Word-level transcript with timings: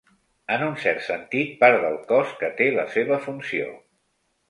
En 0.55 0.63
un 0.67 0.73
cert 0.83 1.03
sentit, 1.09 1.53
part 1.61 1.79
del 1.85 2.01
cos 2.15 2.35
que 2.43 2.53
té 2.63 2.73
la 2.81 2.91
seva 2.99 3.25
funció. 3.31 3.73